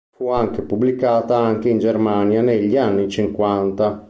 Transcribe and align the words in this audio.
Fu 0.17 0.29
anche 0.29 0.63
pubblicata 0.63 1.37
anche 1.37 1.69
in 1.69 1.77
Germania 1.77 2.41
negli 2.41 2.75
anni 2.75 3.07
cinquanta. 3.07 3.99